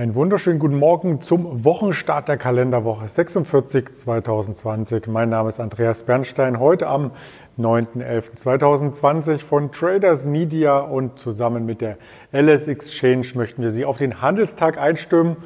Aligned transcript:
Einen 0.00 0.14
wunderschönen 0.14 0.58
guten 0.58 0.78
Morgen 0.78 1.20
zum 1.20 1.62
Wochenstart 1.62 2.26
der 2.26 2.38
Kalenderwoche 2.38 3.06
46 3.06 3.92
2020. 3.92 5.08
Mein 5.08 5.28
Name 5.28 5.50
ist 5.50 5.60
Andreas 5.60 6.04
Bernstein. 6.04 6.58
Heute 6.58 6.86
am 6.86 7.10
9.11.2020 7.58 9.40
von 9.40 9.72
Traders 9.72 10.24
Media 10.24 10.78
und 10.78 11.18
zusammen 11.18 11.66
mit 11.66 11.82
der 11.82 11.98
LS 12.32 12.68
Exchange 12.68 13.26
möchten 13.34 13.60
wir 13.62 13.70
Sie 13.72 13.84
auf 13.84 13.98
den 13.98 14.22
Handelstag 14.22 14.78
einstimmen. 14.78 15.36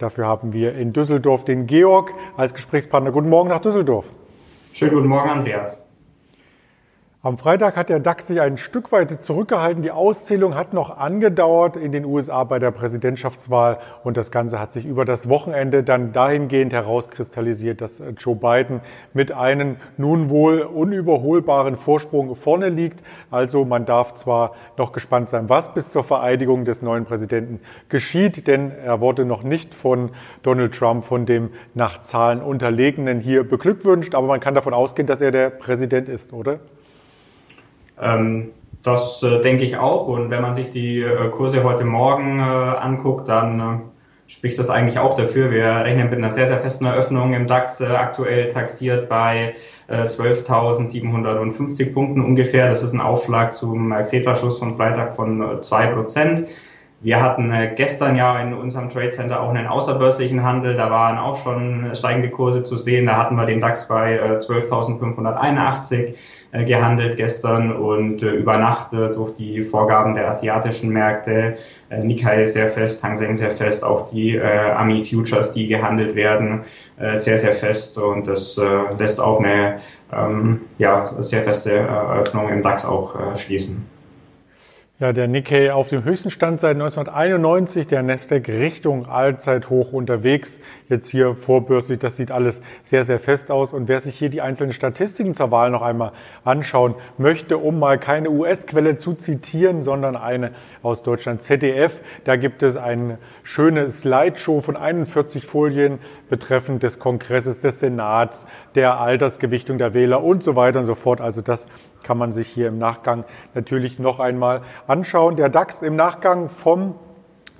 Dafür 0.00 0.26
haben 0.26 0.52
wir 0.52 0.74
in 0.74 0.92
Düsseldorf 0.92 1.44
den 1.44 1.68
Georg 1.68 2.12
als 2.36 2.54
Gesprächspartner. 2.54 3.12
Guten 3.12 3.28
Morgen 3.28 3.50
nach 3.50 3.60
Düsseldorf. 3.60 4.12
Schönen 4.72 4.94
guten 4.94 5.06
Morgen, 5.06 5.30
Andreas. 5.30 5.86
Am 7.24 7.38
Freitag 7.38 7.76
hat 7.76 7.88
der 7.88 8.00
DAX 8.00 8.26
sich 8.26 8.40
ein 8.40 8.58
Stück 8.58 8.90
weit 8.90 9.22
zurückgehalten. 9.22 9.84
Die 9.84 9.92
Auszählung 9.92 10.56
hat 10.56 10.72
noch 10.72 10.98
angedauert 10.98 11.76
in 11.76 11.92
den 11.92 12.04
USA 12.04 12.42
bei 12.42 12.58
der 12.58 12.72
Präsidentschaftswahl 12.72 13.78
und 14.02 14.16
das 14.16 14.32
Ganze 14.32 14.58
hat 14.58 14.72
sich 14.72 14.84
über 14.84 15.04
das 15.04 15.28
Wochenende 15.28 15.84
dann 15.84 16.12
dahingehend 16.12 16.72
herauskristallisiert, 16.72 17.80
dass 17.80 18.02
Joe 18.18 18.34
Biden 18.34 18.80
mit 19.12 19.30
einem 19.30 19.76
nun 19.96 20.30
wohl 20.30 20.62
unüberholbaren 20.62 21.76
Vorsprung 21.76 22.34
vorne 22.34 22.70
liegt. 22.70 23.04
Also 23.30 23.64
man 23.64 23.86
darf 23.86 24.16
zwar 24.16 24.56
noch 24.76 24.90
gespannt 24.90 25.28
sein, 25.28 25.48
was 25.48 25.74
bis 25.74 25.92
zur 25.92 26.02
Vereidigung 26.02 26.64
des 26.64 26.82
neuen 26.82 27.04
Präsidenten 27.04 27.60
geschieht, 27.88 28.48
denn 28.48 28.72
er 28.84 29.00
wurde 29.00 29.24
noch 29.24 29.44
nicht 29.44 29.76
von 29.76 30.10
Donald 30.42 30.74
Trump, 30.74 31.04
von 31.04 31.24
dem 31.24 31.50
nach 31.74 32.02
Zahlen 32.02 32.42
Unterlegenen 32.42 33.20
hier 33.20 33.48
beglückwünscht, 33.48 34.16
aber 34.16 34.26
man 34.26 34.40
kann 34.40 34.56
davon 34.56 34.74
ausgehen, 34.74 35.06
dass 35.06 35.20
er 35.20 35.30
der 35.30 35.50
Präsident 35.50 36.08
ist, 36.08 36.32
oder? 36.32 36.58
Ähm, 38.02 38.50
das 38.82 39.22
äh, 39.22 39.40
denke 39.40 39.64
ich 39.64 39.76
auch. 39.76 40.08
Und 40.08 40.30
wenn 40.30 40.42
man 40.42 40.54
sich 40.54 40.72
die 40.72 41.00
äh, 41.02 41.28
Kurse 41.30 41.62
heute 41.62 41.84
Morgen 41.84 42.40
äh, 42.40 42.42
anguckt, 42.42 43.28
dann 43.28 43.82
spricht 44.26 44.58
das 44.58 44.70
eigentlich 44.70 44.98
auch 44.98 45.14
dafür. 45.14 45.50
Wir 45.50 45.66
rechnen 45.66 46.10
mit 46.10 46.18
einer 46.18 46.30
sehr, 46.30 46.46
sehr 46.46 46.58
festen 46.58 46.86
Eröffnung 46.86 47.34
im 47.34 47.46
DAX, 47.46 47.80
äh, 47.80 47.86
aktuell 47.86 48.48
taxiert 48.48 49.08
bei 49.08 49.54
12.750 49.88 51.80
äh, 51.80 51.86
Punkten 51.86 52.24
ungefähr. 52.24 52.68
Das 52.68 52.82
ist 52.82 52.92
ein 52.92 53.00
Aufschlag 53.00 53.54
zum 53.54 53.92
Xetra-Schluss 53.92 54.58
von 54.58 54.76
Freitag 54.76 55.14
von 55.16 55.62
zwei 55.62 55.86
Prozent. 55.88 56.46
Wir 57.02 57.20
hatten 57.20 57.52
gestern 57.74 58.14
ja 58.14 58.38
in 58.38 58.54
unserem 58.54 58.88
Trade 58.88 59.08
Center 59.08 59.40
auch 59.40 59.50
einen 59.50 59.66
außerbörslichen 59.66 60.44
Handel. 60.44 60.76
Da 60.76 60.88
waren 60.90 61.18
auch 61.18 61.42
schon 61.42 61.90
steigende 61.94 62.30
Kurse 62.30 62.62
zu 62.62 62.76
sehen. 62.76 63.06
Da 63.06 63.16
hatten 63.16 63.34
wir 63.34 63.44
den 63.44 63.60
DAX 63.60 63.88
bei 63.88 64.20
12.581 64.38 66.14
äh, 66.52 66.64
gehandelt 66.64 67.16
gestern 67.16 67.72
und 67.74 68.22
äh, 68.22 68.30
über 68.30 68.58
Nacht 68.58 68.92
äh, 68.92 69.10
durch 69.10 69.34
die 69.36 69.62
Vorgaben 69.62 70.14
der 70.14 70.28
asiatischen 70.28 70.90
Märkte 70.90 71.56
äh, 71.88 72.04
Nikkei 72.04 72.44
sehr 72.44 72.68
fest, 72.68 73.02
Hang 73.02 73.16
Seng 73.16 73.36
sehr 73.36 73.52
fest, 73.52 73.82
auch 73.82 74.10
die 74.10 74.36
äh, 74.36 74.70
Ami 74.72 75.02
Futures, 75.02 75.52
die 75.52 75.66
gehandelt 75.66 76.14
werden, 76.14 76.60
äh, 76.98 77.16
sehr, 77.16 77.38
sehr 77.38 77.54
fest 77.54 77.96
und 77.96 78.28
das 78.28 78.58
äh, 78.58 78.94
lässt 78.98 79.18
auf 79.18 79.38
eine 79.38 79.78
ähm, 80.12 80.60
ja, 80.76 81.06
sehr 81.22 81.42
feste 81.42 81.72
Eröffnung 81.72 82.50
im 82.50 82.62
DAX 82.62 82.84
auch 82.84 83.18
äh, 83.18 83.34
schließen. 83.34 83.91
Ja, 85.02 85.12
der 85.12 85.26
Nikkei 85.26 85.72
auf 85.72 85.88
dem 85.88 86.04
höchsten 86.04 86.30
Stand 86.30 86.60
seit 86.60 86.76
1991, 86.76 87.88
der 87.88 88.04
Nasdaq 88.04 88.48
Richtung 88.48 89.06
Allzeithoch 89.06 89.92
unterwegs. 89.92 90.60
Jetzt 90.88 91.08
hier 91.08 91.34
vorbörslich, 91.34 91.98
das 91.98 92.16
sieht 92.16 92.30
alles 92.30 92.62
sehr, 92.84 93.04
sehr 93.04 93.18
fest 93.18 93.50
aus. 93.50 93.72
Und 93.72 93.88
wer 93.88 93.98
sich 93.98 94.16
hier 94.16 94.28
die 94.28 94.40
einzelnen 94.40 94.72
Statistiken 94.72 95.34
zur 95.34 95.50
Wahl 95.50 95.70
noch 95.70 95.82
einmal 95.82 96.12
anschauen 96.44 96.94
möchte, 97.18 97.58
um 97.58 97.80
mal 97.80 97.98
keine 97.98 98.30
US-Quelle 98.30 98.96
zu 98.96 99.14
zitieren, 99.14 99.82
sondern 99.82 100.14
eine 100.14 100.52
aus 100.84 101.02
Deutschland 101.02 101.42
ZDF, 101.42 102.00
da 102.22 102.36
gibt 102.36 102.62
es 102.62 102.76
eine 102.76 103.18
schöne 103.42 103.90
Slideshow 103.90 104.60
von 104.60 104.76
41 104.76 105.44
Folien 105.44 105.98
betreffend 106.30 106.84
des 106.84 107.00
Kongresses, 107.00 107.58
des 107.58 107.80
Senats, 107.80 108.46
der 108.76 109.00
Altersgewichtung 109.00 109.78
der 109.78 109.94
Wähler 109.94 110.22
und 110.22 110.44
so 110.44 110.54
weiter 110.54 110.78
und 110.78 110.86
so 110.86 110.94
fort. 110.94 111.20
Also 111.20 111.42
das 111.42 111.66
kann 112.02 112.18
man 112.18 112.32
sich 112.32 112.48
hier 112.48 112.68
im 112.68 112.78
Nachgang 112.78 113.24
natürlich 113.54 113.98
noch 113.98 114.20
einmal 114.20 114.62
anschauen. 114.86 115.36
Der 115.36 115.48
DAX 115.48 115.82
im 115.82 115.96
Nachgang 115.96 116.48
vom 116.48 116.94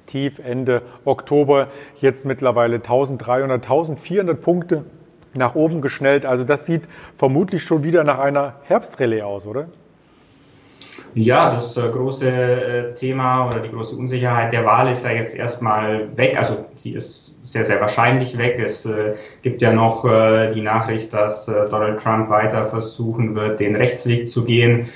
Tief 0.07 0.41
Ende 0.41 0.83
Oktober 1.05 1.69
jetzt 2.01 2.27
mittlerweile 2.27 2.77
1300, 2.77 3.63
1400 3.63 4.41
Punkte 4.41 4.85
nach 5.35 5.55
oben 5.55 5.81
geschnellt. 5.81 6.27
Also 6.27 6.45
das 6.45 6.67
sieht 6.67 6.89
vermutlich 7.17 7.65
schon 7.65 7.83
wieder 7.83 8.05
nach 8.05 8.19
einer 8.19 8.55
Herbstrallye 8.65 9.23
aus, 9.23 9.47
oder? 9.47 9.69
Ja, 11.15 11.51
das 11.51 11.77
äh, 11.77 11.91
große 11.91 12.31
äh, 12.31 12.95
Thema 12.95 13.47
oder 13.47 13.61
die 13.61 13.71
große 13.71 13.95
Unsicherheit 13.95 14.53
der 14.53 14.65
Wahl 14.65 14.91
ist 14.91 15.05
ja 15.05 15.11
jetzt 15.11 15.35
erstmal 15.37 16.17
weg. 16.17 16.39
Also 16.39 16.65
sie 16.77 16.95
ist 16.95 17.35
sehr, 17.45 17.65
sehr 17.65 17.81
wahrscheinlich 17.81 18.39
weg. 18.39 18.59
Es 18.59 18.87
äh, 18.87 19.15
gibt 19.43 19.61
ja 19.61 19.73
noch 19.73 20.05
die 20.05 20.61
Nachricht, 20.63 21.13
dass 21.13 21.47
Donald 21.47 22.01
Trump 22.01 22.31
weiter 22.31 22.65
versuchen 22.67 23.35
wird, 23.35 23.61
den 23.61 23.77
Rechtsweg 23.77 24.29
zu 24.29 24.45
gehen. 24.45 24.89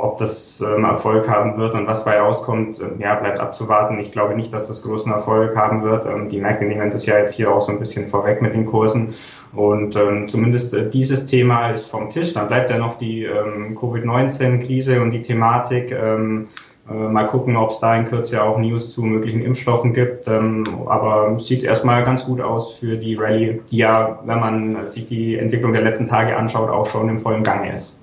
Ob 0.00 0.18
das 0.18 0.60
ähm, 0.60 0.84
Erfolg 0.84 1.28
haben 1.28 1.56
wird 1.56 1.74
und 1.74 1.86
was 1.86 2.04
bei 2.04 2.18
rauskommt, 2.18 2.80
ähm, 2.80 3.00
ja, 3.00 3.14
bleibt 3.16 3.40
abzuwarten. 3.40 3.98
Ich 3.98 4.12
glaube 4.12 4.34
nicht, 4.34 4.52
dass 4.52 4.68
das 4.68 4.82
großen 4.82 5.10
Erfolg 5.10 5.56
haben 5.56 5.82
wird. 5.82 6.06
Ähm, 6.06 6.28
die 6.28 6.40
Märkte 6.40 6.64
nehmen 6.64 6.90
das 6.90 7.06
ja 7.06 7.18
jetzt 7.18 7.34
hier 7.34 7.52
auch 7.52 7.60
so 7.60 7.72
ein 7.72 7.78
bisschen 7.78 8.08
vorweg 8.08 8.40
mit 8.40 8.54
den 8.54 8.64
Kursen. 8.64 9.14
Und 9.54 9.96
ähm, 9.96 10.28
zumindest 10.28 10.74
äh, 10.74 10.88
dieses 10.88 11.26
Thema 11.26 11.70
ist 11.70 11.90
vom 11.90 12.10
Tisch. 12.10 12.34
Dann 12.34 12.48
bleibt 12.48 12.70
ja 12.70 12.78
noch 12.78 12.98
die 12.98 13.24
ähm, 13.24 13.74
Covid-19-Krise 13.74 15.00
und 15.00 15.10
die 15.10 15.22
Thematik. 15.22 15.90
Ähm, 15.90 16.48
äh, 16.90 16.92
mal 16.92 17.26
gucken, 17.26 17.56
ob 17.56 17.70
es 17.70 17.80
da 17.80 17.94
in 17.96 18.04
Kürze 18.04 18.42
auch 18.42 18.58
News 18.58 18.90
zu 18.90 19.02
möglichen 19.02 19.42
Impfstoffen 19.42 19.92
gibt. 19.92 20.26
Ähm, 20.26 20.64
aber 20.86 21.38
sieht 21.38 21.64
erstmal 21.64 22.04
ganz 22.04 22.24
gut 22.24 22.40
aus 22.40 22.76
für 22.76 22.96
die 22.96 23.14
Rallye, 23.14 23.60
die 23.70 23.78
ja, 23.78 24.20
wenn 24.24 24.40
man 24.40 24.88
sich 24.88 25.06
die 25.06 25.36
Entwicklung 25.36 25.72
der 25.72 25.82
letzten 25.82 26.08
Tage 26.08 26.36
anschaut, 26.36 26.70
auch 26.70 26.86
schon 26.86 27.08
im 27.08 27.18
vollen 27.18 27.42
Gange 27.42 27.74
ist. 27.74 27.97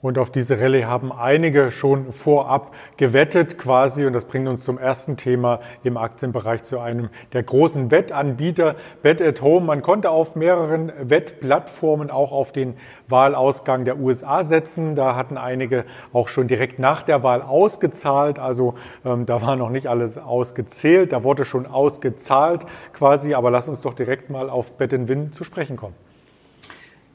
Und 0.00 0.16
auf 0.16 0.30
diese 0.30 0.60
Rallye 0.60 0.84
haben 0.84 1.10
einige 1.10 1.72
schon 1.72 2.12
vorab 2.12 2.72
gewettet 2.96 3.58
quasi. 3.58 4.06
Und 4.06 4.12
das 4.12 4.26
bringt 4.26 4.46
uns 4.46 4.62
zum 4.62 4.78
ersten 4.78 5.16
Thema 5.16 5.58
im 5.82 5.96
Aktienbereich 5.96 6.62
zu 6.62 6.78
einem 6.78 7.08
der 7.32 7.42
großen 7.42 7.90
Wettanbieter, 7.90 8.76
Bet 9.02 9.20
at 9.20 9.42
Home. 9.42 9.66
Man 9.66 9.82
konnte 9.82 10.10
auf 10.10 10.36
mehreren 10.36 10.92
Wettplattformen 11.00 12.12
auch 12.12 12.30
auf 12.30 12.52
den 12.52 12.76
Wahlausgang 13.08 13.84
der 13.84 13.98
USA 13.98 14.44
setzen. 14.44 14.94
Da 14.94 15.16
hatten 15.16 15.36
einige 15.36 15.84
auch 16.12 16.28
schon 16.28 16.46
direkt 16.46 16.78
nach 16.78 17.02
der 17.02 17.24
Wahl 17.24 17.42
ausgezahlt. 17.42 18.38
Also 18.38 18.74
ähm, 19.04 19.26
da 19.26 19.42
war 19.42 19.56
noch 19.56 19.70
nicht 19.70 19.88
alles 19.88 20.16
ausgezählt. 20.16 21.12
Da 21.12 21.24
wurde 21.24 21.44
schon 21.44 21.66
ausgezahlt 21.66 22.66
quasi. 22.92 23.34
Aber 23.34 23.50
lass 23.50 23.68
uns 23.68 23.80
doch 23.80 23.94
direkt 23.94 24.30
mal 24.30 24.48
auf 24.48 24.74
Bet 24.74 24.92
Win 25.08 25.32
zu 25.32 25.42
sprechen 25.42 25.76
kommen. 25.76 26.07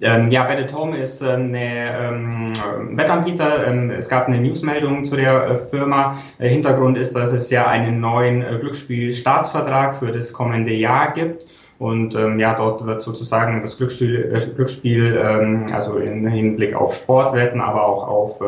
Ähm, 0.04 0.30
ja, 0.30 0.48
Home 0.74 0.98
ist 0.98 1.22
äh, 1.22 1.32
eine 1.32 1.98
ähm, 2.00 2.54
Wettanbieter. 2.98 3.66
Ähm, 3.68 3.90
es 3.92 4.10
gab 4.10 4.28
eine 4.28 4.40
Newsmeldung 4.40 5.06
zu 5.06 5.16
der 5.16 5.48
äh, 5.48 5.58
Firma. 5.58 6.18
Äh, 6.40 6.50
Hintergrund 6.50 6.98
ist, 6.98 7.16
dass 7.16 7.32
es 7.32 7.50
ja 7.50 7.68
einen 7.68 8.00
neuen 8.00 8.42
äh, 8.42 8.58
Glücksspielstaatsvertrag 8.60 9.98
für 9.98 10.12
das 10.12 10.34
kommende 10.34 10.74
Jahr 10.74 11.14
gibt. 11.14 11.44
Und 11.80 12.16
ähm, 12.16 12.40
ja, 12.40 12.56
dort 12.56 12.86
wird 12.86 13.02
sozusagen 13.02 13.62
das 13.62 13.78
Glücksspiel, 13.78 14.32
äh, 14.34 14.56
Glücksspiel 14.56 15.20
ähm, 15.22 15.66
also 15.74 15.98
im 15.98 16.26
Hinblick 16.28 16.76
auf 16.76 16.94
Sportwetten, 16.94 17.60
aber 17.62 17.86
auch 17.86 18.08
auf 18.08 18.42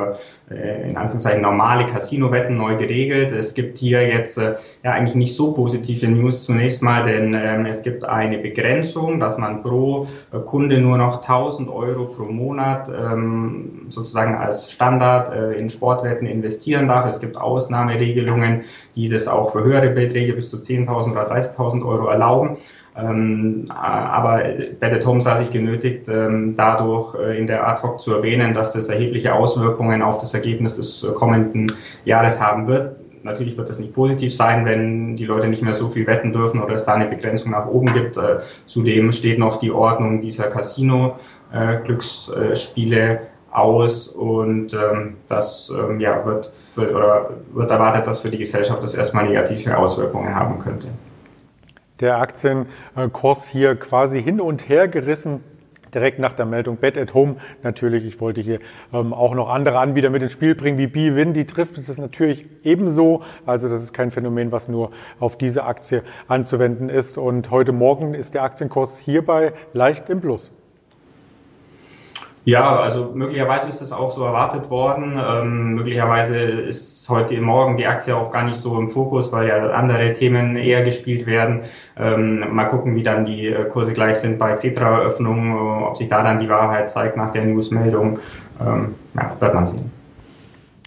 äh, 0.49 0.89
in 0.89 0.95
Anführungszeichen 0.95 1.41
normale 1.41 1.85
Casino-Wetten 1.85 2.55
neu 2.55 2.75
geregelt. 2.75 3.31
Es 3.31 3.53
gibt 3.53 3.77
hier 3.77 4.07
jetzt 4.07 4.37
äh, 4.37 4.55
ja 4.83 4.91
eigentlich 4.91 5.15
nicht 5.15 5.35
so 5.35 5.53
positive 5.53 6.07
News 6.07 6.45
zunächst 6.45 6.81
mal, 6.81 7.05
denn 7.05 7.33
ähm, 7.33 7.65
es 7.65 7.81
gibt 7.81 8.05
eine 8.05 8.37
Begrenzung, 8.37 9.19
dass 9.19 9.37
man 9.37 9.63
pro 9.63 10.07
äh, 10.31 10.39
Kunde 10.39 10.79
nur 10.79 10.97
noch 10.97 11.21
1000 11.21 11.67
Euro 11.69 12.05
pro 12.05 12.25
Monat 12.25 12.89
ähm, 12.89 13.87
sozusagen 13.89 14.35
als 14.35 14.71
Standard 14.71 15.33
äh, 15.33 15.57
in 15.57 15.69
Sportwetten 15.69 16.27
investieren 16.27 16.87
darf. 16.87 17.05
Es 17.07 17.19
gibt 17.19 17.37
Ausnahmeregelungen, 17.37 18.61
die 18.95 19.09
das 19.09 19.27
auch 19.27 19.51
für 19.51 19.63
höhere 19.63 19.89
Beträge 19.89 20.33
bis 20.33 20.49
zu 20.49 20.57
10.000 20.57 21.11
oder 21.11 21.31
30.000 21.31 21.85
Euro 21.85 22.07
erlauben. 22.07 22.57
Ähm, 22.97 23.65
aber 23.69 24.41
Bennett 24.79 25.05
Home 25.05 25.21
sah 25.21 25.37
sich 25.37 25.51
genötigt, 25.51 26.07
ähm, 26.07 26.55
dadurch 26.55 27.13
äh, 27.15 27.37
in 27.37 27.45
der 27.45 27.67
Ad-Hoc 27.67 27.99
zu 27.99 28.13
erwähnen, 28.13 28.53
dass 28.53 28.71
das 28.71 28.87
erhebliche 28.87 29.33
Auswirkungen 29.33 30.01
auf 30.01 30.19
das 30.19 30.33
Ergebnis 30.33 30.75
des 30.75 31.03
äh, 31.03 31.11
kommenden 31.11 31.69
Jahres 32.05 32.39
haben 32.39 32.67
wird. 32.67 32.95
Natürlich 33.23 33.57
wird 33.57 33.69
das 33.69 33.79
nicht 33.79 33.93
positiv 33.93 34.33
sein, 34.33 34.63
wenn 34.65 35.17
die 35.17 35.25
Leute 35.25 35.49
nicht 35.49 35.61
mehr 35.61 35.73
so 35.73 35.89
viel 35.89 36.07
wetten 36.07 36.31
dürfen 36.31 36.61
oder 36.61 36.75
es 36.75 36.85
da 36.85 36.93
eine 36.93 37.07
Begrenzung 37.07 37.51
nach 37.51 37.67
oben 37.67 37.91
gibt. 37.91 38.15
Äh, 38.15 38.37
zudem 38.65 39.11
steht 39.11 39.39
noch 39.39 39.59
die 39.59 39.71
Ordnung 39.71 40.21
dieser 40.21 40.47
Casino-Glücksspiele 40.47 43.01
äh, 43.01 43.17
aus 43.51 44.07
und 44.07 44.73
ähm, 44.73 45.17
das 45.27 45.69
ähm, 45.77 45.99
ja, 45.99 46.25
wird, 46.25 46.45
für, 46.45 46.95
oder 46.95 47.31
wird 47.53 47.71
erwartet, 47.71 48.07
dass 48.07 48.19
für 48.19 48.29
die 48.29 48.37
Gesellschaft 48.37 48.81
das 48.83 48.95
erstmal 48.95 49.25
negative 49.25 49.77
Auswirkungen 49.77 50.33
haben 50.33 50.59
könnte 50.59 50.87
der 51.99 52.17
Aktienkurs 52.19 53.47
hier 53.47 53.75
quasi 53.75 54.21
hin 54.21 54.41
und 54.41 54.69
her 54.69 54.87
gerissen 54.87 55.41
direkt 55.95 56.19
nach 56.19 56.33
der 56.33 56.45
Meldung 56.45 56.77
Bet 56.77 56.97
at 56.97 57.13
Home 57.13 57.37
natürlich. 57.63 58.05
Ich 58.05 58.19
wollte 58.19 58.41
hier 58.41 58.59
ähm, 58.93 59.13
auch 59.13 59.33
noch 59.33 59.49
andere 59.49 59.79
Anbieter 59.79 60.09
mit 60.09 60.21
ins 60.21 60.33
Spiel 60.33 60.53
bringen, 60.53 60.77
wie 60.77 60.87
B-Win. 60.87 61.33
Die 61.33 61.45
trifft 61.45 61.77
es 61.77 61.97
natürlich 61.97 62.45
ebenso. 62.63 63.23
Also 63.45 63.69
das 63.69 63.81
ist 63.81 63.93
kein 63.93 64.11
Phänomen, 64.11 64.51
was 64.51 64.67
nur 64.67 64.91
auf 65.19 65.37
diese 65.37 65.63
Aktie 65.63 66.03
anzuwenden 66.27 66.89
ist. 66.89 67.17
Und 67.17 67.49
heute 67.49 67.71
Morgen 67.71 68.13
ist 68.13 68.33
der 68.33 68.43
Aktienkurs 68.43 68.97
hierbei 68.97 69.53
leicht 69.73 70.09
im 70.09 70.21
Plus. 70.21 70.51
Ja, 72.45 72.79
also 72.79 73.11
möglicherweise 73.15 73.69
ist 73.69 73.81
das 73.81 73.91
auch 73.91 74.11
so 74.11 74.23
erwartet 74.23 74.69
worden. 74.69 75.19
Ähm, 75.19 75.73
möglicherweise 75.73 76.37
ist 76.37 77.09
heute 77.09 77.41
Morgen 77.41 77.75
die 77.75 77.87
Aktie 77.87 78.15
auch 78.15 78.31
gar 78.31 78.43
nicht 78.45 78.57
so 78.59 78.77
im 78.79 78.87
Fokus, 78.87 79.31
weil 79.31 79.47
ja 79.47 79.71
andere 79.71 80.13
Themen 80.13 80.55
eher 80.55 80.83
gespielt 80.83 81.25
werden. 81.25 81.61
Ähm, 81.97 82.53
mal 82.53 82.65
gucken, 82.65 82.95
wie 82.95 83.01
dann 83.01 83.25
die 83.25 83.47
äh, 83.47 83.65
Kurse 83.69 83.93
gleich 83.93 84.17
sind 84.17 84.37
bei 84.37 84.53
Xetra-Eröffnung, 84.53 85.55
äh, 85.55 85.85
ob 85.85 85.97
sich 85.97 86.07
da 86.07 86.21
dann 86.21 86.37
die 86.37 86.47
Wahrheit 86.47 86.91
zeigt 86.91 87.17
nach 87.17 87.31
der 87.31 87.45
Newsmeldung. 87.45 88.19
Ähm, 88.61 88.93
ja, 89.15 89.35
wird 89.39 89.53
man 89.55 89.65
sehen. 89.65 89.94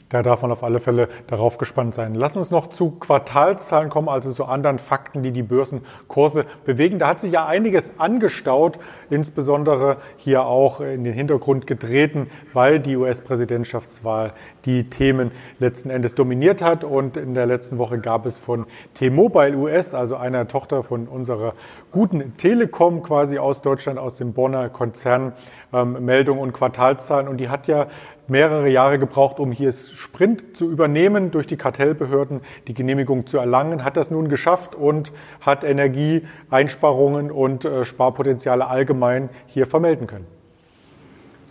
Da 0.09 0.23
darf 0.23 0.41
man 0.41 0.51
auf 0.51 0.65
alle 0.65 0.81
Fälle 0.81 1.09
darauf 1.27 1.59
gespannt 1.59 1.95
sein. 1.95 2.15
Lass 2.15 2.37
uns 2.37 2.51
noch 2.51 2.69
zu 2.69 2.93
Quartalszahlen 2.93 3.91
kommen, 3.91 4.09
also 4.09 4.33
zu 4.33 4.47
anderen 4.47 4.79
Fakten, 4.79 5.23
die 5.23 5.33
die 5.33 5.43
Börsenkurse 5.43 6.47
bewegen. 6.65 6.99
Da 6.99 7.09
hat 7.09 7.21
sich 7.21 7.33
ja 7.33 7.45
einiges 7.45 7.99
angestaut, 7.99 8.79
insbesondere 9.11 9.99
hier 10.17 10.47
auch 10.47 10.81
in 10.81 11.05
den 11.05 11.13
Hintergrund 11.13 11.67
getreten, 11.67 12.31
weil 12.55 12.81
die 12.81 12.97
US-Präsidentschaftswahl 12.97 14.33
die 14.65 14.89
Themen 14.89 15.31
letzten 15.59 15.91
Endes 15.91 16.15
dominiert 16.15 16.63
hat. 16.63 16.85
Und 16.85 17.19
in 17.19 17.35
der 17.35 17.45
letzten 17.45 17.77
Woche 17.77 17.99
gab 17.99 18.25
es 18.25 18.39
von 18.39 18.65
T-Mobile 18.95 19.57
US, 19.57 19.93
also 19.93 20.17
einer 20.17 20.49
Tochter 20.49 20.83
von 20.83 21.07
unserer 21.07 21.53
guten 21.93 22.35
Telekom 22.39 23.03
quasi 23.03 23.39
aus 23.39 23.61
Deutschland, 23.61 23.99
aus 23.99 24.17
dem 24.17 24.33
Bonner 24.33 24.71
Konzern, 24.71 25.35
ähm, 25.75 26.03
Meldungen 26.03 26.41
und 26.41 26.55
Quartalszahlen. 26.55 27.29
Und 27.29 27.37
die 27.37 27.51
hat 27.51 27.69
ja 27.69 27.89
mehrere 28.29 28.69
Jahre 28.69 28.99
gebraucht, 28.99 29.41
um 29.41 29.53
hier 29.53 29.73
Sprint 29.73 30.57
zu 30.57 30.71
übernehmen, 30.71 31.31
durch 31.31 31.47
die 31.47 31.57
Kartellbehörden 31.57 32.41
die 32.67 32.75
Genehmigung 32.75 33.27
zu 33.27 33.39
erlangen, 33.39 33.85
hat 33.85 33.97
das 33.97 34.11
nun 34.11 34.29
geschafft 34.29 34.75
und 34.75 35.13
hat 35.41 35.65
Energieeinsparungen 35.65 37.31
und 37.31 37.65
äh, 37.65 37.85
Sparpotenziale 37.85 38.67
allgemein 38.67 39.31
hier 39.47 39.67
vermelden 39.67 40.07
können. 40.07 40.38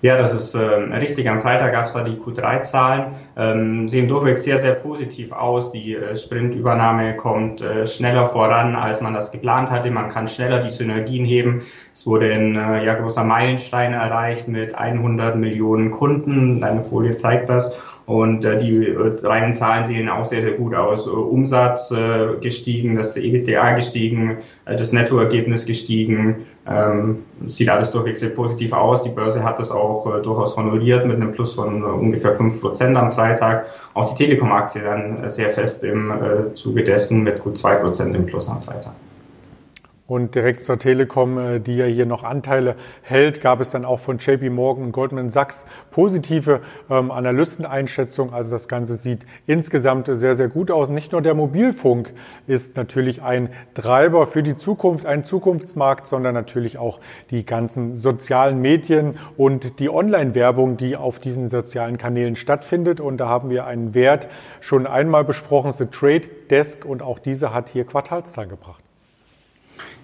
Ja, 0.08 0.18
das 0.18 0.34
ist 0.34 0.56
äh, 0.56 0.60
richtig. 0.60 1.30
Am 1.30 1.42
Freitag 1.42 1.74
gab 1.74 1.88
es 1.88 1.92
da 1.92 2.02
die 2.02 2.16
Q3-Zahlen. 2.16 3.08
Ähm, 3.36 3.90
sehen 3.90 4.08
durchweg 4.08 4.38
sehr, 4.38 4.58
sehr 4.58 4.76
positiv 4.76 5.34
aus. 5.34 5.74
Die 5.74 5.96
äh, 5.96 6.16
Sprint-Übernahme 6.16 7.18
kommt 7.18 7.62
äh, 7.62 7.86
schneller 7.86 8.26
voran, 8.28 8.78
als 8.78 9.02
man 9.02 9.14
das 9.14 9.34
geplant 9.34 9.70
hatte. 9.70 9.92
Man 9.92 10.08
kann 10.08 10.30
schneller 10.30 10.64
die 10.64 10.70
Synergien 10.70 11.26
heben. 11.26 11.64
Es 11.94 12.08
wurde 12.08 12.34
ein 12.34 12.56
äh, 12.56 12.86
ja, 12.86 12.94
großer 12.94 13.26
Meilenstein 13.26 13.92
erreicht 13.92 14.48
mit 14.48 14.76
100 14.76 15.36
Millionen 15.36 15.92
Kunden. 15.92 16.62
Deine 16.62 16.86
Folie 16.86 17.18
zeigt 17.18 17.50
das. 17.50 17.97
Und 18.08 18.46
äh, 18.46 18.58
die 18.58 18.88
äh, 18.88 19.28
reinen 19.28 19.52
Zahlen 19.52 19.86
sehen 19.86 20.08
auch 20.08 20.24
sehr, 20.24 20.42
sehr 20.42 20.54
gut 20.54 20.74
aus. 20.74 21.08
Äh, 21.08 21.10
Umsatz 21.10 21.92
äh, 21.92 22.40
gestiegen, 22.40 22.96
das 22.96 23.18
EBITDA 23.18 23.74
gestiegen, 23.74 24.38
äh, 24.64 24.78
das 24.78 24.94
Nettoergebnis 24.94 25.66
gestiegen. 25.66 26.46
Ähm, 26.66 27.26
sieht 27.46 27.68
alles 27.68 27.92
durchweg 27.92 28.16
sehr 28.16 28.30
positiv 28.30 28.72
aus. 28.72 29.04
Die 29.04 29.10
Börse 29.10 29.44
hat 29.44 29.60
das 29.60 29.72
auch 29.72 30.08
äh, 30.08 30.22
durchaus 30.22 30.56
honoriert 30.56 31.06
mit 31.06 31.18
einem 31.18 31.34
Plus 31.34 31.54
von 31.54 31.84
äh, 31.84 31.86
ungefähr 31.86 32.34
fünf 32.36 32.62
Prozent 32.62 32.96
am 32.96 33.12
Freitag. 33.12 33.66
Auch 33.94 34.16
die 34.16 34.24
Telekom-Aktie 34.24 34.84
dann 34.84 35.26
äh, 35.26 35.30
sehr 35.30 35.50
fest 35.50 35.84
im 35.84 36.10
äh, 36.10 36.54
Zuge 36.54 36.86
dessen 36.86 37.24
mit 37.24 37.42
gut 37.42 37.58
zwei 37.58 37.76
Prozent 37.76 38.16
im 38.16 38.26
Plus 38.26 38.48
am 38.48 38.62
Freitag. 38.62 38.94
Und 40.08 40.36
direkt 40.36 40.62
zur 40.64 40.80
Telekom, 40.80 41.38
äh, 41.38 41.60
die 41.60 41.76
ja 41.76 41.86
hier 41.86 42.06
noch 42.06 42.24
Anteile 42.24 42.78
hält, 43.02 43.42
gab 43.42 43.60
es 43.60 43.72
dann 43.72 43.84
auch 43.84 44.00
von 44.00 44.20
JP 44.20 44.50
Morgan 44.52 44.86
und 44.86 44.92
Goldman 44.94 45.30
Sachs 45.30 45.66
positive 45.92 46.62
ähm, 46.90 47.12
Analysteneinschätzung. 47.12 48.34
Also 48.34 48.52
das 48.52 48.70
Ganze 48.70 48.96
sieht 48.96 49.26
insgesamt 49.48 50.08
sehr, 50.10 50.36
sehr 50.36 50.48
gut 50.48 50.72
aus. 50.72 50.90
Nicht 50.90 51.12
nur 51.12 51.22
der 51.22 51.34
Mobilfunk 51.34 52.14
ist 52.48 52.78
natürlich 52.78 53.22
ein 53.22 53.50
Treiber 53.74 54.28
für 54.28 54.44
die 54.44 54.56
Zukunft, 54.56 55.06
ein 55.06 55.26
Zukunftsmarkt, 55.26 56.08
sondern 56.08 56.34
natürlich 56.34 56.78
auch 56.78 57.02
die 57.30 57.46
ganzen 57.46 57.98
sozialen 57.98 58.62
Medien 58.62 59.16
und 59.36 59.82
die 59.82 59.90
Online-Werbung, 59.90 60.78
die 60.78 60.96
auf 60.96 61.20
diesen 61.20 61.50
sozialen 61.50 61.98
Kanälen 61.98 62.38
stattfindet. 62.38 63.02
Und 63.02 63.18
da 63.18 63.28
haben 63.28 63.50
wir 63.50 63.66
einen 63.66 63.94
Wert 63.94 64.30
schon 64.62 64.88
einmal 64.88 65.26
besprochen, 65.26 65.74
The 65.74 65.88
Trade 65.88 66.30
Desk, 66.50 66.86
und 66.86 67.02
auch 67.02 67.20
diese 67.20 67.54
hat 67.54 67.68
hier 67.70 67.84
Quartalszahlen 67.84 68.50
gebracht. 68.50 68.87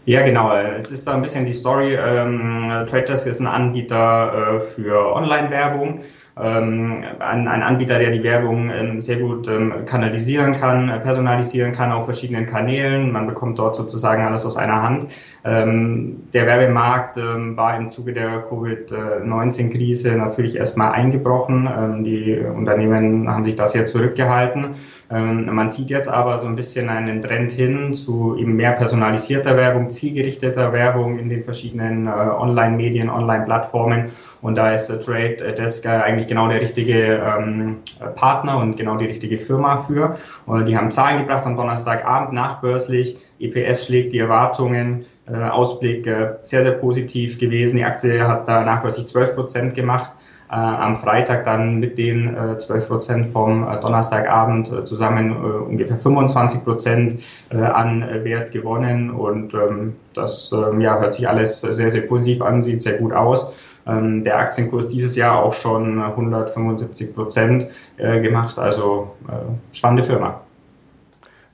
Ja, 0.06 0.22
genau. 0.22 0.54
Es 0.56 0.92
ist 0.92 1.08
da 1.08 1.14
ein 1.14 1.22
bisschen 1.22 1.46
die 1.46 1.54
Story. 1.54 1.96
Ähm, 1.96 2.86
TradeDesk 2.88 3.26
ist 3.28 3.40
ein 3.40 3.48
Anbieter 3.48 4.58
äh, 4.58 4.62
für 4.62 5.16
Online-Werbung. 5.16 6.04
Ähm, 6.36 7.04
ein, 7.20 7.48
ein, 7.48 7.62
Anbieter, 7.62 8.00
der 8.00 8.10
die 8.10 8.24
Werbung 8.24 8.72
ähm, 8.72 9.02
sehr 9.02 9.18
gut 9.18 9.48
ähm, 9.48 9.86
kanalisieren 9.86 10.56
kann, 10.56 10.90
äh, 10.90 11.00
personalisieren 11.00 11.74
kann 11.74 11.92
auf 11.92 12.06
verschiedenen 12.06 12.48
Kanälen. 12.48 13.12
Man 13.12 13.28
bekommt 13.28 13.60
dort 13.60 13.76
sozusagen 13.76 14.24
alles 14.24 14.44
aus 14.44 14.58
einer 14.58 14.82
Hand. 14.82 15.12
Ähm, 15.46 16.24
der 16.34 16.48
Werbemarkt 16.48 17.18
ähm, 17.18 17.56
war 17.56 17.78
im 17.78 17.92
Zuge 17.92 18.14
der 18.14 18.46
Covid-19-Krise 18.50 20.14
natürlich 20.14 20.58
erstmal 20.58 20.94
eingebrochen. 20.94 21.70
Ähm, 21.72 22.04
die 22.04 22.40
Unternehmen 22.40 23.30
haben 23.30 23.46
sich 23.46 23.56
da 23.56 23.68
sehr 23.68 23.86
zurückgehalten. 23.86 24.76
man 25.10 25.70
sieht 25.70 25.92
jetzt 25.92 26.10
aber 26.10 26.40
so 26.40 26.48
ein 26.48 26.56
bisschen 26.56 26.90
einen 26.90 27.22
Trend 27.22 27.52
hin 27.52 27.94
zu 27.94 28.36
eben 28.40 28.56
mehr 28.56 28.72
personalisierter 28.72 29.56
Werbung, 29.56 29.92
zielgerichteter 29.92 30.74
Werbung 30.74 31.20
in 31.20 31.30
den 31.30 31.44
verschiedenen 31.44 32.08
äh, 32.08 32.10
Online-Medien, 32.10 33.10
Online-Plattformen. 33.10 34.06
Und 34.42 34.56
da 34.56 34.74
ist 34.74 34.90
äh, 34.90 35.00
Trade 35.00 35.54
Desk 35.54 35.86
eigentlich 35.86 36.23
eigentlich 36.24 36.28
genau 36.28 36.48
der 36.48 36.62
richtige 36.62 37.16
ähm, 37.16 37.78
Partner 38.16 38.58
und 38.58 38.78
genau 38.78 38.98
die 38.98 39.06
richtige 39.06 39.38
Firma 39.38 39.86
für. 39.88 40.18
Und 40.46 40.66
die 40.66 40.78
haben 40.78 40.92
Zahlen 40.92 41.18
gebracht 41.18 41.46
am 41.46 41.56
Donnerstagabend 41.56 42.34
nachbörslich. 42.34 43.18
EPS 43.40 43.88
schlägt 43.88 44.14
die 44.14 44.20
Erwartungen. 44.20 45.06
Äh, 45.28 45.36
Ausblick 45.36 46.08
äh, 46.08 46.36
sehr, 46.44 46.64
sehr 46.64 46.74
positiv 46.74 47.40
gewesen. 47.40 47.78
Die 47.78 47.86
Aktie 47.86 48.28
hat 48.28 48.48
da 48.48 48.64
nachbörslich 48.64 49.08
12 49.08 49.36
Prozent 49.36 49.74
gemacht. 49.74 50.12
Äh, 50.50 50.56
am 50.56 50.96
Freitag 50.96 51.46
dann 51.46 51.80
mit 51.80 51.98
den 51.98 52.36
äh, 52.36 52.58
12 52.58 52.88
Prozent 52.88 53.32
vom 53.32 53.68
äh, 53.68 53.80
Donnerstagabend 53.80 54.72
äh, 54.72 54.86
zusammen 54.86 55.32
äh, 55.32 55.34
ungefähr 55.34 55.98
25 55.98 56.64
Prozent 56.64 57.24
äh, 57.50 57.58
an 57.58 58.06
Wert 58.24 58.52
gewonnen 58.52 59.10
und 59.10 59.54
ähm, 59.56 59.96
das 60.14 60.52
ähm, 60.52 60.80
ja, 60.80 61.00
hört 61.00 61.16
sich 61.16 61.28
alles 61.28 61.62
sehr, 61.62 61.90
sehr 61.90 62.02
positiv 62.02 62.44
an, 62.44 62.62
sieht 62.62 62.84
sehr 62.84 62.98
gut 62.98 63.14
aus 63.14 63.52
ähm, 63.88 64.24
der 64.24 64.40
Aktienkurs 64.40 64.88
dieses 64.88 65.16
Jahr 65.16 65.44
auch 65.44 65.54
schon 65.54 66.02
175 66.02 67.16
Prozent 67.16 67.68
äh, 67.98 68.22
gemacht. 68.22 68.58
Also 68.60 69.16
äh, 69.28 69.76
spannende 69.76 70.04
Firma. 70.04 70.42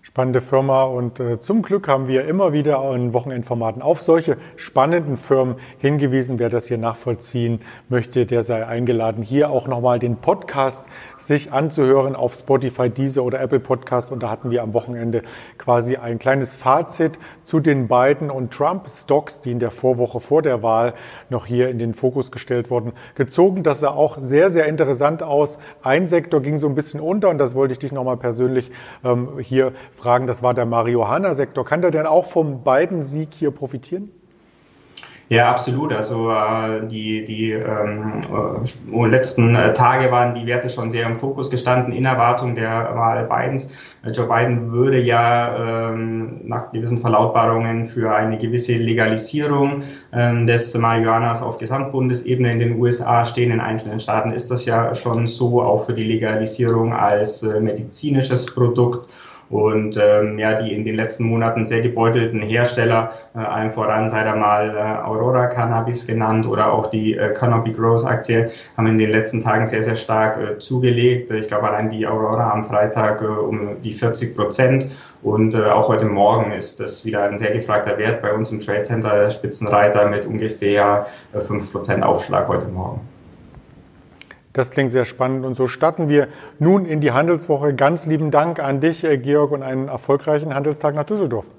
Spannende 0.01 0.39
Firma 0.39 0.85
und 0.85 1.19
äh, 1.19 1.41
zum 1.41 1.61
Glück 1.61 1.89
haben 1.89 2.07
wir 2.07 2.25
immer 2.25 2.53
wieder 2.53 2.89
in 2.95 3.13
Wochenendformaten 3.13 3.81
auf 3.81 3.99
solche 3.99 4.37
spannenden 4.55 5.17
Firmen 5.17 5.57
hingewiesen. 5.77 6.39
Wer 6.39 6.47
das 6.47 6.67
hier 6.67 6.77
nachvollziehen 6.77 7.59
möchte, 7.89 8.25
der 8.25 8.43
sei 8.43 8.65
eingeladen, 8.65 9.23
hier 9.23 9.49
auch 9.49 9.67
nochmal 9.67 9.99
den 9.99 10.15
Podcast 10.15 10.87
sich 11.17 11.51
anzuhören 11.51 12.15
auf 12.15 12.33
Spotify, 12.33 12.89
Deezer 12.89 13.23
oder 13.23 13.41
Apple 13.41 13.59
Podcast. 13.59 14.09
Und 14.13 14.23
da 14.23 14.29
hatten 14.29 14.51
wir 14.51 14.63
am 14.63 14.73
Wochenende 14.73 15.21
quasi 15.57 15.97
ein 15.97 16.17
kleines 16.17 16.55
Fazit 16.55 17.19
zu 17.43 17.59
den 17.59 17.89
beiden 17.89 18.31
und 18.31 18.53
Trump-Stocks, 18.53 19.41
die 19.41 19.51
in 19.51 19.59
der 19.59 19.69
Vorwoche 19.69 20.21
vor 20.21 20.41
der 20.41 20.63
Wahl 20.63 20.93
noch 21.29 21.45
hier 21.45 21.69
in 21.69 21.77
den 21.77 21.93
Fokus 21.93 22.31
gestellt 22.31 22.71
wurden, 22.71 22.93
gezogen. 23.15 23.63
Das 23.63 23.81
sah 23.81 23.89
auch 23.89 24.17
sehr, 24.17 24.49
sehr 24.49 24.65
interessant 24.67 25.23
aus. 25.23 25.59
Ein 25.83 26.07
Sektor 26.07 26.41
ging 26.41 26.57
so 26.57 26.69
ein 26.69 26.75
bisschen 26.75 27.01
unter 27.01 27.27
und 27.27 27.37
das 27.37 27.53
wollte 27.53 27.73
ich 27.73 27.79
dich 27.79 27.91
nochmal 27.91 28.15
persönlich 28.15 28.71
ähm, 29.03 29.39
hier 29.39 29.73
fragen, 29.99 30.27
das 30.27 30.41
war 30.41 30.53
der 30.53 30.65
Marihuana-Sektor. 30.65 31.65
Kann 31.65 31.81
der 31.81 31.91
denn 31.91 32.05
auch 32.05 32.25
vom 32.25 32.63
beiden 32.63 33.03
Sieg 33.03 33.29
hier 33.33 33.51
profitieren? 33.51 34.11
Ja, 35.29 35.51
absolut. 35.51 35.93
Also 35.93 36.31
äh, 36.31 36.87
die, 36.87 37.23
die 37.23 37.51
ähm, 37.51 38.23
äh, 38.91 39.07
letzten 39.07 39.53
äh, 39.53 39.73
Tage 39.73 40.11
waren 40.11 40.33
die 40.33 40.47
Werte 40.47 40.71
schon 40.71 40.89
sehr 40.89 41.05
im 41.05 41.17
Fokus 41.17 41.51
gestanden 41.51 41.93
in 41.93 42.05
Erwartung 42.05 42.55
der 42.55 42.95
Wahl 42.95 43.25
Bidens. 43.25 43.69
Äh, 44.03 44.09
Joe 44.09 44.25
Biden 44.25 44.71
würde 44.71 44.99
ja 44.99 45.91
ähm, 45.91 46.39
nach 46.45 46.71
gewissen 46.71 46.97
Verlautbarungen 46.97 47.87
für 47.87 48.11
eine 48.11 48.39
gewisse 48.39 48.73
Legalisierung 48.73 49.83
ähm, 50.13 50.47
des 50.47 50.75
Marihuanas 50.75 51.43
auf 51.43 51.59
Gesamtbundesebene 51.59 52.51
in 52.51 52.57
den 52.57 52.79
USA 52.79 53.23
stehen. 53.23 53.51
In 53.51 53.59
einzelnen 53.59 53.99
Staaten 53.99 54.31
ist 54.31 54.49
das 54.49 54.65
ja 54.65 54.95
schon 54.95 55.27
so, 55.27 55.61
auch 55.61 55.85
für 55.85 55.93
die 55.93 56.05
Legalisierung 56.05 56.91
als 56.91 57.43
medizinisches 57.43 58.47
Produkt. 58.47 59.11
Und 59.49 59.97
ähm, 59.97 60.37
ja, 60.37 60.53
die 60.53 60.73
in 60.73 60.83
den 60.83 60.95
letzten 60.95 61.23
Monaten 61.23 61.65
sehr 61.65 61.81
gebeutelten 61.81 62.41
Hersteller, 62.41 63.11
äh, 63.35 63.39
allen 63.39 63.71
voran 63.71 64.09
sei 64.09 64.23
da 64.23 64.35
mal 64.35 64.69
äh, 64.75 65.07
Aurora 65.07 65.47
Cannabis 65.47 66.05
genannt 66.05 66.45
oder 66.47 66.71
auch 66.71 66.87
die 66.87 67.15
äh, 67.15 67.33
Canopy 67.33 67.73
Growth 67.73 68.05
Aktie, 68.05 68.49
haben 68.77 68.87
in 68.87 68.97
den 68.97 69.11
letzten 69.11 69.41
Tagen 69.41 69.65
sehr, 69.65 69.83
sehr 69.83 69.95
stark 69.95 70.37
äh, 70.37 70.59
zugelegt. 70.59 71.31
Ich 71.31 71.47
glaube, 71.47 71.67
allein 71.67 71.89
die 71.89 72.05
Aurora 72.05 72.51
am 72.51 72.63
Freitag 72.63 73.21
äh, 73.21 73.25
um 73.25 73.81
die 73.81 73.91
40 73.91 74.35
Prozent 74.35 74.87
und 75.21 75.53
äh, 75.55 75.65
auch 75.65 75.89
heute 75.89 76.05
Morgen 76.05 76.51
ist 76.51 76.79
das 76.79 77.03
wieder 77.03 77.23
ein 77.23 77.37
sehr 77.37 77.51
gefragter 77.51 77.97
Wert 77.97 78.21
bei 78.21 78.33
uns 78.33 78.51
im 78.51 78.59
Trade 78.59 78.83
Center, 78.83 79.29
Spitzenreiter 79.29 80.07
mit 80.07 80.25
ungefähr 80.25 81.07
äh, 81.33 81.39
5% 81.39 82.01
Aufschlag 82.01 82.47
heute 82.47 82.67
Morgen. 82.67 83.01
Das 84.59 84.71
klingt 84.71 84.91
sehr 84.91 85.05
spannend 85.05 85.45
und 85.45 85.53
so 85.53 85.67
starten 85.67 86.09
wir 86.09 86.27
nun 86.59 86.85
in 86.85 86.99
die 86.99 87.13
Handelswoche. 87.13 87.73
Ganz 87.73 88.05
lieben 88.05 88.29
Dank 88.29 88.59
an 88.59 88.81
dich, 88.81 89.05
äh, 89.05 89.17
Georg, 89.17 89.51
und 89.51 89.63
einen 89.63 89.87
erfolgreichen 89.87 90.53
Handelstag 90.53 90.95
nach 90.95 91.05
Düsseldorf. 91.05 91.49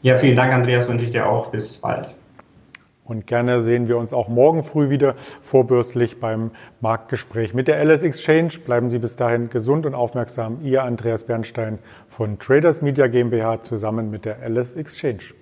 Ja, 0.00 0.16
vielen 0.16 0.34
Dank, 0.34 0.54
Andreas, 0.54 0.88
wünsche 0.88 1.04
ich 1.04 1.10
dir 1.10 1.28
auch. 1.28 1.48
Bis 1.48 1.76
bald. 1.76 2.14
Und 3.04 3.26
gerne 3.26 3.60
sehen 3.60 3.86
wir 3.86 3.98
uns 3.98 4.14
auch 4.14 4.28
morgen 4.28 4.62
früh 4.62 4.88
wieder 4.88 5.14
vorbürstlich 5.42 6.20
beim 6.20 6.52
Marktgespräch 6.80 7.52
mit 7.52 7.68
der 7.68 7.84
LS 7.84 8.02
Exchange. 8.02 8.52
Bleiben 8.64 8.88
Sie 8.88 8.98
bis 8.98 9.16
dahin 9.16 9.50
gesund 9.50 9.84
und 9.84 9.94
aufmerksam. 9.94 10.60
Ihr 10.62 10.84
Andreas 10.84 11.24
Bernstein 11.24 11.78
von 12.06 12.38
Traders 12.38 12.80
Media 12.80 13.08
GmbH 13.08 13.62
zusammen 13.62 14.10
mit 14.10 14.24
der 14.24 14.38
LS 14.48 14.72
Exchange. 14.72 15.34